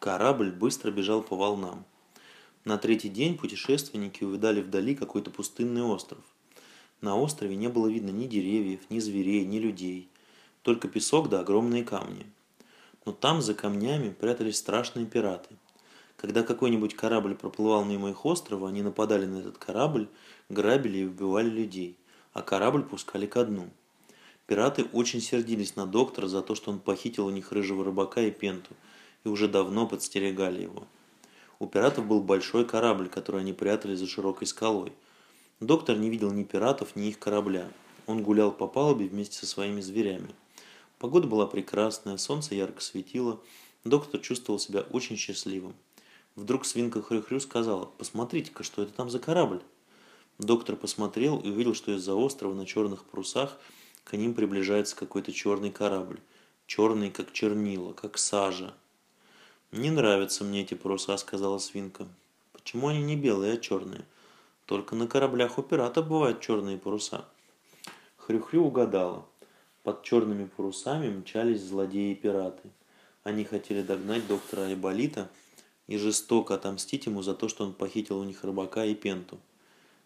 [0.00, 1.84] Корабль быстро бежал по волнам.
[2.64, 6.22] На третий день путешественники увидали вдали какой-то пустынный остров.
[7.02, 10.08] На острове не было видно ни деревьев, ни зверей, ни людей,
[10.62, 12.24] только песок да огромные камни.
[13.04, 15.54] Но там, за камнями, прятались страшные пираты.
[16.16, 20.08] Когда какой-нибудь корабль проплывал мимо их острова, они нападали на этот корабль,
[20.48, 21.94] грабили и убивали людей,
[22.32, 23.68] а корабль пускали ко дну.
[24.46, 28.30] Пираты очень сердились на доктора за то, что он похитил у них рыжего рыбака и
[28.30, 28.74] пенту,
[29.24, 30.86] и уже давно подстерегали его.
[31.58, 34.92] У пиратов был большой корабль, который они прятали за широкой скалой.
[35.60, 37.70] Доктор не видел ни пиратов, ни их корабля.
[38.06, 40.34] Он гулял по палубе вместе со своими зверями.
[40.98, 43.40] Погода была прекрасная, солнце ярко светило.
[43.84, 45.74] Доктор чувствовал себя очень счастливым.
[46.36, 49.62] Вдруг свинка Хрю-Хрю сказала, «Посмотрите-ка, что это там за корабль?»
[50.38, 53.58] Доктор посмотрел и увидел, что из-за острова на черных парусах
[54.04, 56.20] к ним приближается какой-то черный корабль.
[56.66, 58.74] Черный, как чернила, как сажа.
[59.72, 62.08] «Не нравятся мне эти паруса»,— сказала свинка.
[62.52, 64.04] «Почему они не белые, а черные?
[64.66, 67.24] Только на кораблях у пиратов бывают черные паруса».
[68.16, 69.24] Хрю-Хрю угадала.
[69.84, 72.68] Под черными парусами мчались злодеи и пираты.
[73.22, 75.30] Они хотели догнать доктора Айболита
[75.86, 79.38] и жестоко отомстить ему за то, что он похитил у них рыбака и пенту.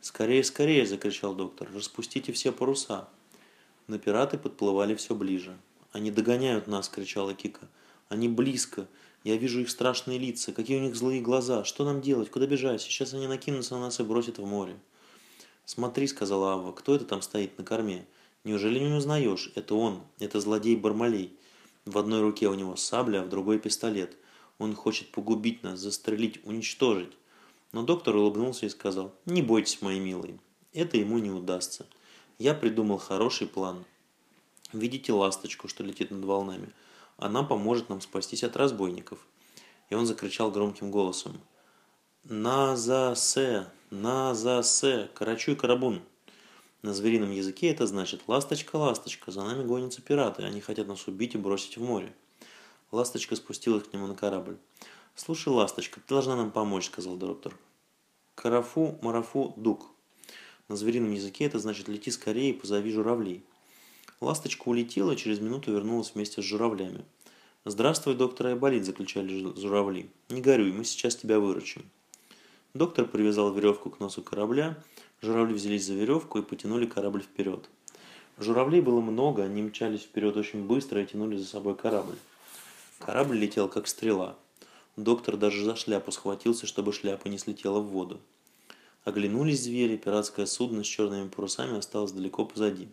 [0.00, 1.68] «Скорее, скорее!»– закричал доктор.
[1.72, 3.08] «Распустите все паруса!»
[3.86, 5.56] Но пираты подплывали все ближе.
[5.92, 7.68] «Они догоняют нас!»– кричала Кика.
[8.12, 8.86] «Они близко!
[9.24, 10.52] Я вижу их страшные лица!
[10.52, 11.64] Какие у них злые глаза!
[11.64, 12.30] Что нам делать?
[12.30, 12.82] Куда бежать?
[12.82, 14.76] Сейчас они накинутся на нас и бросят в море!»
[15.64, 16.72] «Смотри!»– сказала Ава.
[16.72, 18.06] «Кто это там стоит на корме?»
[18.44, 19.52] Неужели не узнаешь?
[19.54, 21.32] Это он, это злодей Бармалей.
[21.84, 24.16] В одной руке у него сабля, а в другой пистолет.
[24.58, 27.12] Он хочет погубить нас, застрелить, уничтожить.
[27.70, 30.38] Но доктор улыбнулся и сказал, не бойтесь, мои милые,
[30.72, 31.86] это ему не удастся.
[32.38, 33.84] Я придумал хороший план.
[34.72, 36.68] Видите ласточку, что летит над волнами?
[37.22, 39.20] Она поможет нам спастись от разбойников.
[39.90, 41.40] И он закричал громким голосом.
[42.24, 43.68] «На-за-се!
[43.90, 45.08] На-за-се!
[45.14, 46.02] Карачуй карабун!»
[46.82, 51.36] На зверином языке это значит «Ласточка, ласточка, за нами гонятся пираты, они хотят нас убить
[51.36, 52.12] и бросить в море».
[52.90, 54.56] Ласточка спустилась к нему на корабль.
[55.14, 57.56] «Слушай, ласточка, ты должна нам помочь»,— сказал доктор.
[58.34, 59.86] «Карафу, марафу, дук».
[60.66, 63.44] На зверином языке это значит «Лети скорее и позови журавлей».
[64.22, 67.04] Ласточка улетела через минуту вернулась вместе с журавлями.
[67.64, 70.10] «Здравствуй, доктор Айболит»,— заключали журавли.
[70.28, 71.82] «Не горюй, мы сейчас тебя выручим».
[72.72, 74.80] Доктор привязал веревку к носу корабля,
[75.22, 77.68] Журавли взялись за веревку и потянули корабль вперед.
[78.38, 82.16] Журавлей было много, они мчались вперед очень быстро и тянули за собой корабль.
[83.00, 84.36] Корабль летел как стрела.
[84.96, 88.20] Доктор даже за шляпу схватился, чтобы шляпа не слетела в воду.
[89.04, 92.88] Оглянулись звери, пиратское судно с черными парусами осталось далеко позади.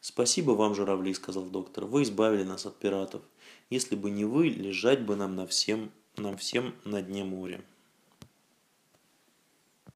[0.00, 3.22] «Спасибо вам, журавли»,— сказал доктор,— «вы избавили нас от пиратов.
[3.70, 7.64] Если бы не вы, лежать бы нам на всем, нам всем на дне моря».